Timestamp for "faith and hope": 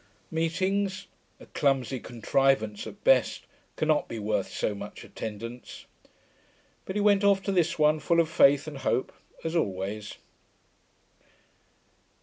8.27-9.13